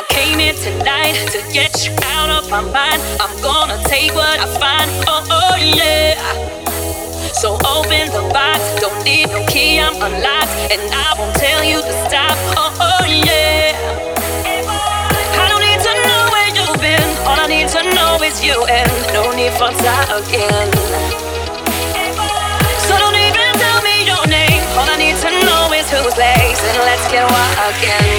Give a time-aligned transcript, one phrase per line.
[0.00, 3.02] I came here tonight to get you out of my mind.
[3.20, 4.88] I'm gonna take what I find.
[5.04, 6.16] Oh, oh yeah.
[7.36, 11.84] So open the box, don't need no key, I'm unlocked, and I won't tell you
[11.84, 12.32] to stop.
[12.56, 13.76] Oh, oh yeah.
[15.36, 18.56] I don't need to know where you've been, all I need to know is you,
[18.72, 20.64] and no need for talking.
[22.88, 26.64] So don't even tell me your name, all I need to know is who's lazy,
[26.72, 28.09] and let's get walking.